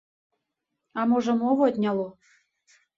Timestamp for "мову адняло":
1.45-2.07